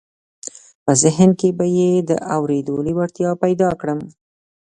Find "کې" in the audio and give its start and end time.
1.39-1.49